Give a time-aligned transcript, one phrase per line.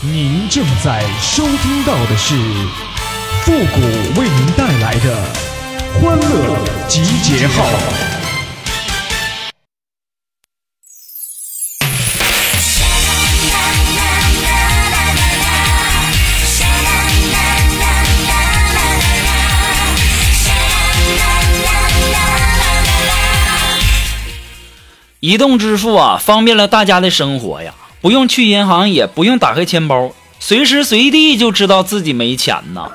[0.00, 2.36] 您正在收听到的是
[3.42, 5.24] 复古为您带来的
[6.00, 7.64] 欢乐集结号。
[25.18, 32.88] 移动支付啊，方便了大家的生活呀，不用去银行，也不用打开钱包，随时随地就知道自己没钱呢。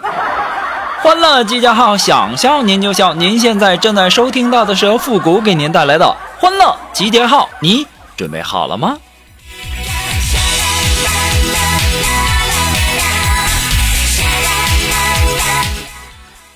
[1.02, 3.14] 欢乐集结号，想笑您就笑。
[3.14, 8.98] 您现在正在收听到的是由复古给您带来的欢乐集结号，你准备好了吗？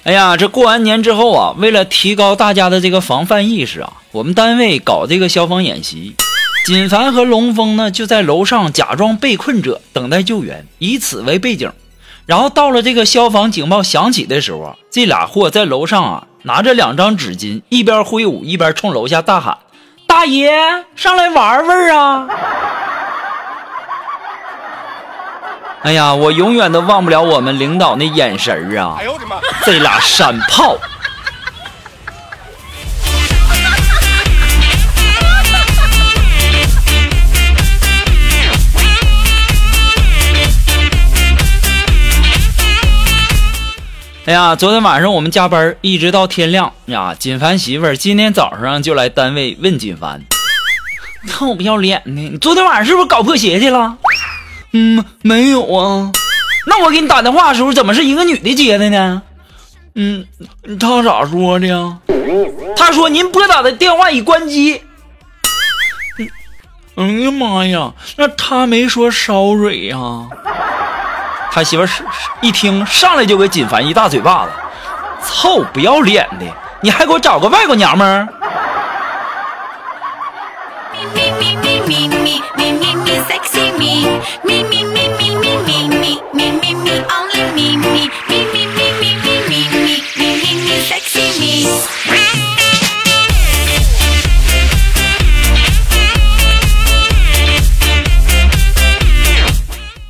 [0.06, 6.16] 哎呀，这过完年之后啊，为了提高大家的这个防范意识啊，我们单位搞这个消防演习，
[6.68, 11.72] 锦凡和龙峰呢就在楼上假装被困者等待救援，以此为背景。
[12.26, 19.58] 然后到了这个消防警报响起的时候啊，这俩货在楼上啊拿着两张纸巾，一边挥舞一边冲楼下大喊
[20.06, 20.52] ：“大爷，
[20.98, 22.28] 上来玩玩啊！”
[25.84, 28.98] 哎呀，我永远都忘不了我们领导那眼神儿啊！
[29.00, 29.38] 哎呦我的妈！
[29.64, 30.76] 这俩山炮。
[44.28, 47.16] 哎呀，昨天晚上我们加班一直到天亮呀。
[47.18, 50.22] 锦凡媳妇儿今天早上就来单位问锦凡
[51.32, 53.98] ：“臭不要脸的，你昨天晚上是不是搞破鞋去了？”
[54.74, 56.12] 嗯，没有啊。
[56.66, 59.22] 那我给你打电话的时候，怎么是一个女的接的呢？
[59.96, 60.28] 嗯，
[60.78, 61.98] 她咋说的呀？
[62.76, 64.82] 她说您拨打的电话已关机。
[66.96, 69.98] 哎呀妈呀，那她没说 sorry 呀？
[71.52, 72.04] 他媳妇是
[72.42, 74.52] 一听上来就给锦凡一大嘴巴子，
[75.26, 76.46] 臭不要脸的，
[76.82, 78.28] 你还给我找个外国娘们儿？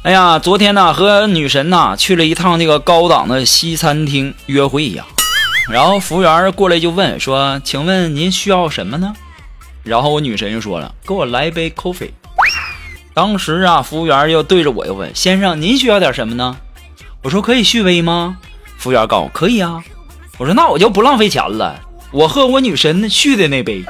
[0.07, 5.05] 哎呀，昨天呢和女神呐去了一趟那个高档的西餐厅约会呀，
[5.69, 9.13] 然后服务员过来就问说：“请问您需要什么呢？”
[9.83, 12.11] 然后我女神就说了：“给我来一杯 coffee。”
[13.13, 16.55] 当时啊，服务员又对着我又问：“先生，您需要点什么呢？”
[17.23, 18.37] 我说：“可以续杯吗？”
[18.79, 19.83] 服务员告诉我：“可以啊。”
[20.39, 21.77] 我说：“那我就不浪费钱了，
[22.13, 23.83] 我喝我女神续的那杯。”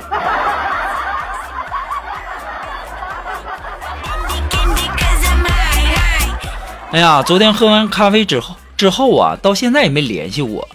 [6.89, 10.67] 哎呀，昨天喝完咖啡之后之后啊，到现在也没联系我，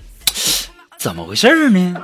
[0.99, 1.97] 怎么回事呢？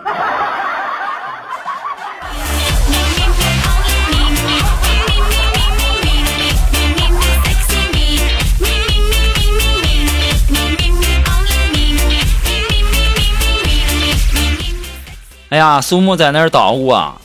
[15.50, 17.20] 哎呀，苏木在那儿捣鼓啊！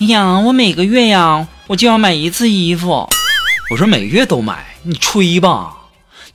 [0.00, 3.08] 哎呀，我每个月呀，我就要买一次衣服。
[3.70, 5.77] 我说每月都买，你吹吧。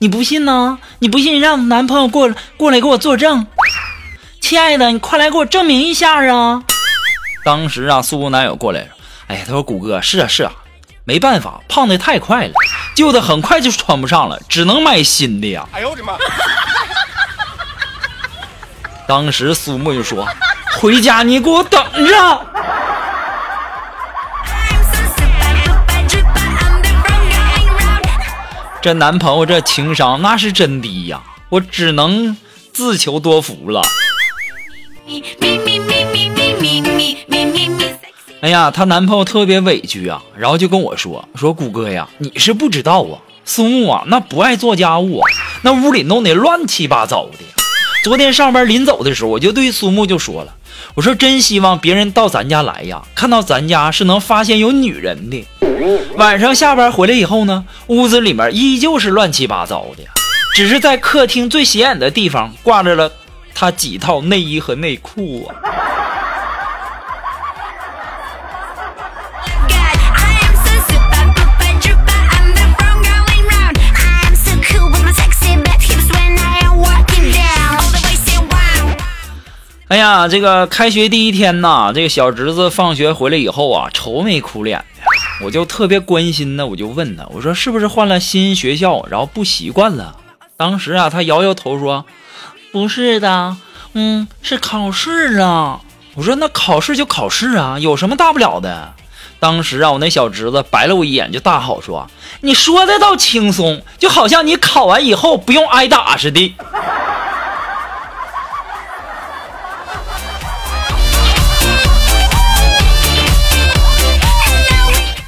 [0.04, 0.78] 你不信呢？
[0.98, 3.46] 你不信，让男朋友过来过来给我作证。
[4.38, 6.62] 亲爱的，你快来给我证明一下啊！
[7.42, 8.88] 当时啊，苏男友过来了，
[9.28, 10.52] 哎呀，他说：“谷哥，是啊是啊，
[11.04, 12.52] 没办法，胖的太快了，
[12.94, 16.18] 旧的很快就穿不上了，只能买新的呀。”哎呦我的妈！
[19.08, 20.28] 当时苏木就说
[20.78, 22.46] ：“回家你给我等着。”
[28.84, 32.36] 这男朋友这情商那是真低呀，我只能
[32.70, 33.80] 自求多福了。
[38.42, 45.30] 哎呀，她男朋友特别委屈啊，然后就跟我说：“说谷哥呀，你是不知道啊，苏木啊，那不爱做家务啊，
[45.62, 47.53] 那屋里弄得乱七八糟的。
[48.04, 50.56] 昨天上班临走的时候，我就对苏木就说了，
[50.94, 55.42] 我说真希望别人到咱家来呀，看到咱家是能发现有女人的。”
[56.16, 60.04] 晚上下班回来以后呢，屋子里面依旧是乱七八糟的，
[60.54, 63.10] 只是在客厅最显眼的地方挂着了
[63.54, 65.56] 他几套内衣和内裤啊。
[79.94, 85.44] 哎呀，这个开学第一天呐，这个小侄子放学回来以后啊，愁眉苦脸的。
[85.44, 90.16] 我就特别关心呢，我就问他，我说是不是换了新学校，然后不习惯了？
[90.56, 92.04] 当时啊，他摇摇头说，
[92.72, 93.56] 不是的，
[93.92, 95.80] 嗯，是考试啊。
[96.16, 98.94] 我说那考试就考试啊，有什么大不了的？
[99.38, 102.10] 当时啊，我那小侄子白了我一眼，就大吼说
[102.42, 106.52] ：“你说的倒轻松，就好像你考完以后不用挨打似的。”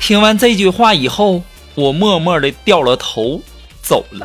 [0.07, 1.43] 听完这句话以后，
[1.75, 3.43] 我默默的掉了头
[3.83, 4.25] 走了。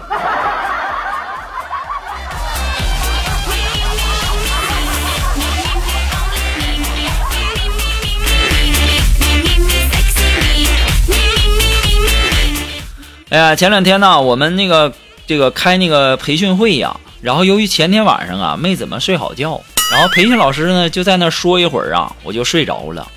[13.32, 14.94] 哎呀，前两天呢，我们那个
[15.26, 19.60] 这个开那个培训会呀，然后由于前天晚上啊没怎么睡好觉，
[19.92, 23.08] 然后培训老师呢就在那说一会儿啊，我就睡着了。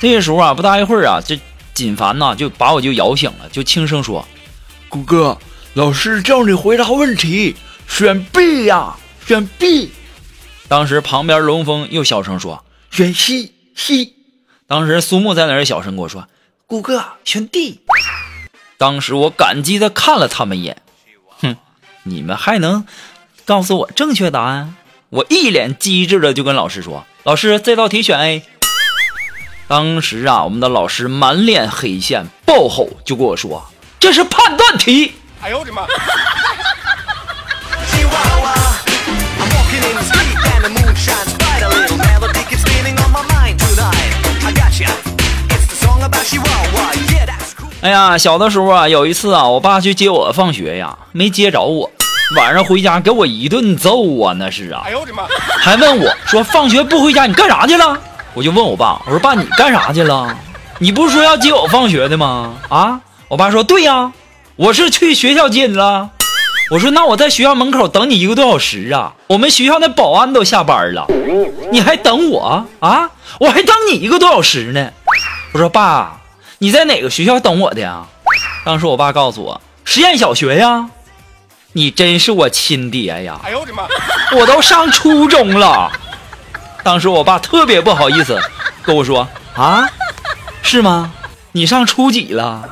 [0.00, 1.38] 这个时候啊，不大一会儿啊，这
[1.74, 4.26] 锦凡呐就把我就摇醒了，就轻声说
[4.88, 5.36] ：“谷哥，
[5.74, 7.56] 老师叫你回答问题，
[7.88, 8.94] 选 B 呀，
[9.26, 9.90] 选 B。”
[10.68, 14.14] 当时旁边龙峰又小声说：“选 C，C。”
[14.66, 16.28] 当时苏木在那儿小声跟我说
[16.66, 17.80] ：“谷哥，选 D。”
[18.78, 20.80] 当时我感激的看了他们一眼，
[21.40, 21.56] 哼，
[22.04, 22.86] 你们还能
[23.44, 24.76] 告诉我正确答案？
[25.10, 28.42] 我一脸机智的就跟老师说：“老师，这道题选 A。”
[29.76, 33.60] 当时啊，我们的老师满脸黑线，暴吼就跟我说
[33.98, 35.82] ：“这是判断题。”哎呦我的妈！
[47.80, 51.90] 哎呀，小的时候啊，有一次啊，我爸去接我放学呀，没接着我，
[52.36, 55.24] 晚上回家给我一顿揍啊，那是啊，哎呦我的妈，
[55.58, 57.98] 还问我说放学不回家你干啥去了？
[58.34, 60.36] 我就问我爸，我说爸你干啥去了？
[60.80, 62.54] 你不是说要接我放学的吗？
[62.68, 64.12] 啊，我爸说对呀，
[64.56, 66.10] 我是去学校接你了。
[66.70, 71.06] 我说那我在学校门口等你一个多小时啊，我们学校那保安都下班了，
[71.70, 73.10] 你还等我啊？
[73.38, 74.90] 我还等你一个多小时呢。
[75.52, 76.20] 我说爸。
[76.58, 78.06] 你在哪个学校等我的呀？
[78.64, 80.88] 当时我爸告诉我实验小学呀。
[81.76, 83.40] 你真是我亲爹呀！
[83.44, 83.82] 哎呦我的妈！
[84.38, 85.90] 我都上初中了。
[86.84, 88.38] 当时我爸特别不好意思
[88.84, 89.26] 跟我说
[89.56, 89.88] 啊，
[90.62, 91.10] 是吗？
[91.52, 92.68] 你上初几了？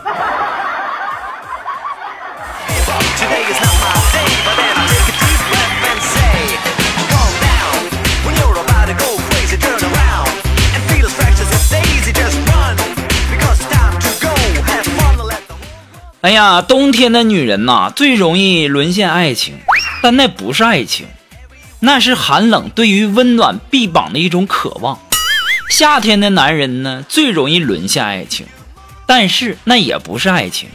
[16.21, 19.59] 哎呀，冬天的女人呐，最容易沦陷爱情，
[20.03, 21.07] 但那不是爱情，
[21.85, 24.97] 那是寒冷对于温暖臂膀的一种渴望。
[25.69, 28.47] 夏天的男人呢，最容易沦陷爱情，
[29.05, 30.69] 但是那也不是爱情，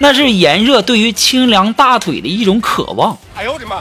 [0.00, 3.16] 那是炎热对于清凉大腿的一种渴望。
[3.34, 3.80] 哎呦我的妈！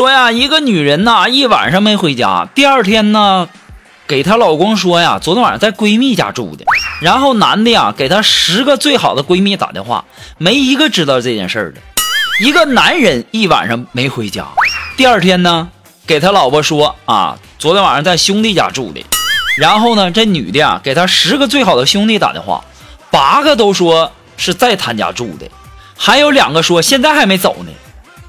[0.00, 3.46] 说呀，一个女人呐，一晚上没回家，第二天呢，
[4.06, 6.64] 给她老公说呀，昨天晚上在闺蜜家住的。
[7.02, 10.06] 然后男的呀，给她十个最好的闺蜜打电话，
[10.38, 11.80] 没一个知道这件事儿的。
[12.40, 14.46] 一个男人一晚上没回家，
[14.96, 15.68] 第二天呢，
[16.06, 19.04] 给他老婆说啊，昨天晚上在兄弟家住的。
[19.58, 22.64] 然后呢，这女的啊，给他十个最好的兄弟打电话，
[23.10, 25.46] 八个都说是在他家住的，
[25.94, 27.70] 还有两个说现在还没走呢。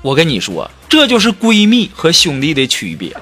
[0.01, 3.15] 我跟你说，这就是闺蜜和兄弟的区别。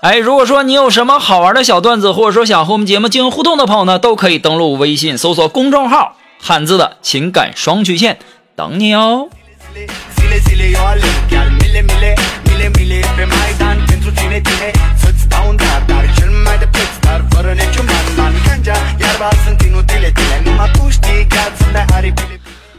[0.00, 8.18] 哎，如果说你有什么好玩的小段子，或者说想和我们节目进行互动的朋友呢，都可以登录微信搜索公众号“汉字的情感双曲线”，
[8.54, 9.28] 等你哦。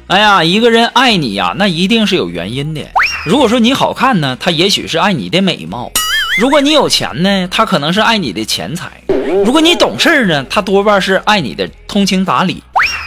[0.09, 2.81] 哎呀，一个人爱你呀，那一定是有原因的。
[3.27, 5.91] 如果说你好看呢，他也许是爱你的美貌；
[6.39, 8.87] 如果你有钱呢，他可能是爱你的钱财；
[9.45, 12.55] 如果你懂事呢，他多半是爱你的通情达理；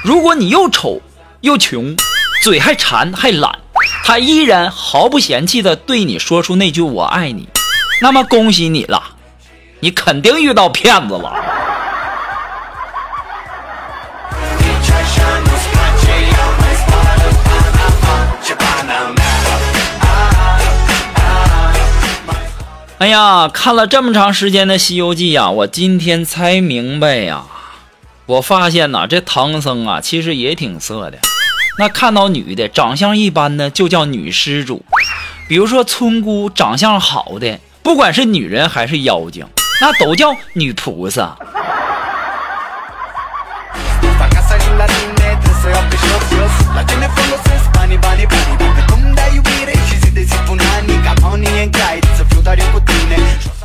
[0.05, 1.03] 如果你又丑
[1.41, 1.97] 又穷，
[2.45, 3.51] 嘴还馋还懒，
[4.05, 7.49] 他依然毫不嫌弃的对你说出那句“我爱你”。
[8.01, 9.03] 那么恭喜你了，
[9.81, 11.35] 你肯定遇到骗子了。
[23.03, 27.43] 哎呀，看了这么长时间的《西游记》呀，我今天才明白呀。
[28.27, 31.19] 我发现呐，这唐僧啊，其实也挺色的。
[31.81, 34.85] 那看到女的长相一般呢，就叫女施主。
[35.49, 39.45] 比如说村姑长相好的，不管是女人还是妖精，
[39.81, 41.37] 那都叫女菩萨。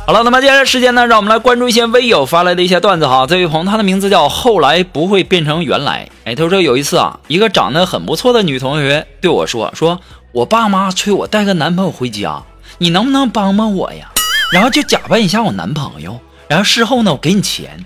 [0.06, 3.26] 好了，那么接下来时间呢，让我们来关注一些微友发来的一些段子哈。
[3.26, 6.08] 这位朋友，他的名字叫后来不会变成原来。
[6.24, 10.00] 哎，他说有一次啊，一个长得很不错的女同学对我说：“说
[10.32, 12.42] 我爸妈催我带个男朋友回家，
[12.78, 14.10] 你能不能帮帮我呀？
[14.52, 17.84] 然后就假扮一下我男朋友，然后事后呢，我给你钱。”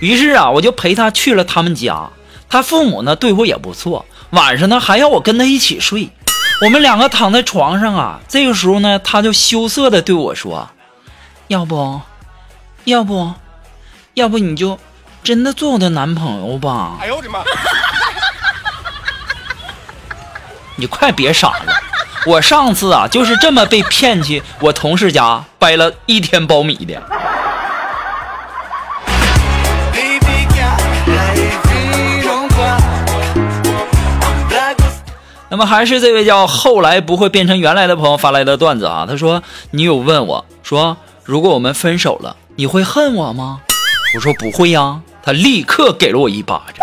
[0.00, 2.10] 于是啊，我就陪他去了他们家。
[2.48, 6.10] 他父母呢对我也不错，晚上呢还要我跟他一起睡。
[6.62, 10.70] 我们两个躺在床上啊，这个时候呢，他就羞涩的对我说。
[11.48, 12.00] 要不，
[12.84, 13.32] 要不，
[14.14, 14.78] 要不你就
[15.24, 16.98] 真的做我的男朋友吧！
[17.00, 17.40] 哎呦我的妈！
[20.78, 21.74] 你快别傻了！
[22.26, 27.02] 我上次啊就是这么被骗去我同事家掰了一天苞米的。
[35.52, 39.42] 那么还是这位叫后来不会变成原来的朋友发来的段子啊，他说
[39.72, 43.60] ：“女友问我说。”如果我们分手了，你会恨我吗？
[44.14, 45.02] 我说不会呀。
[45.22, 46.78] 他立刻给了我一巴掌。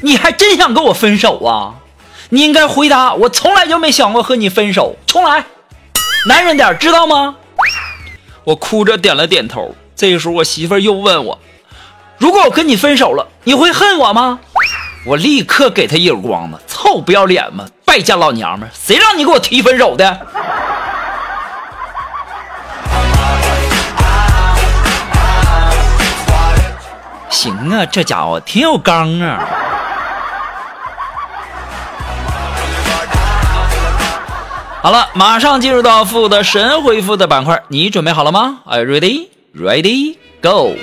[0.00, 1.74] 你还真想跟我分手啊？
[2.30, 4.96] 你应该回答我从来就没想过和你分手。
[5.06, 5.44] 重来，
[6.26, 7.36] 男人点，知道吗？
[8.44, 9.76] 我哭着点了点头。
[9.94, 11.38] 这个时候，我媳妇又问我：
[12.16, 14.40] 如果我跟你分手了，你会恨我吗？
[15.06, 16.58] 我立刻给他一耳光子。
[16.66, 20.26] 臭不要脸嘛，败家老娘们，谁让你给我提分手的？
[27.30, 29.46] 行啊，这家伙挺有刚啊！
[34.82, 39.28] 好了，马上进入到负的神回复的板块，你准备好了吗？Are you ready?
[39.54, 40.16] Ready?
[40.40, 40.76] Go!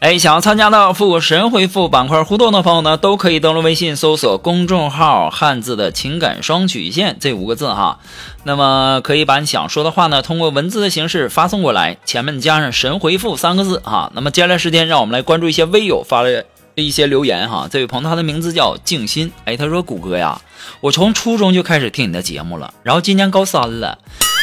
[0.00, 7.98] 哎，想要参加到复古神回复板块互动的朋友呢，都可以登录微信搜索公众号“汉字的情感双曲线”这五个字哈。
[8.44, 14.12] 那么可以把你想说的话呢，通过文字的形式发送过来，前面加上“神回复”三个字哈。
[14.14, 17.66] 那么接下来时间，让我们来关注一些微友发的一些留言哈。
[17.68, 20.40] 这位朋友他的名字叫静心，哎，他说：“谷歌呀，
[20.80, 23.98] 我从初中就开始听你的节目了，然后今年高三了，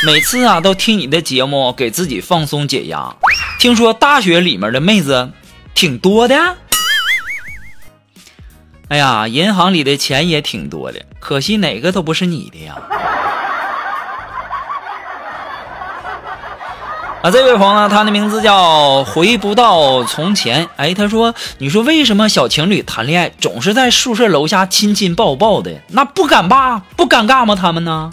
[0.05, 3.15] 每次啊都听你的节目给自己放松解压。
[3.57, 5.31] 听说大学里面的妹子。”
[5.75, 6.55] 挺多的，
[8.88, 12.75] 哎呀，银行里的钱也挺多的，可惜哪个都不是你的呀。
[17.22, 20.70] 啊，这位朋友，他的名字叫回不到从前。
[20.77, 25.82] 哎，他说，你说为什么小情侣谈恋爱总是在宿舍楼下亲亲抱抱的？
[25.89, 27.53] 那不尴尬不尴尬吗？
[27.53, 28.10] 他们呢？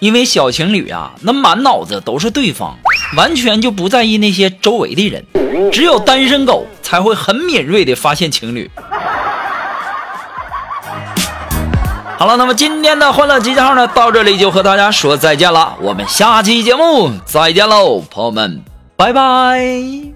[0.00, 2.76] 因为小情侣啊，那满脑子都是对方，
[3.16, 5.24] 完全就不在意那些周围的人。
[5.70, 8.70] 只有单身狗才会很敏锐的发现情侣。
[12.18, 15.74] 好了，那么今天的欢乐集结号呢，到这里就和大家说再见了。
[15.80, 18.62] 我们下期节目再见喽，朋友们，
[18.96, 20.11] 拜拜。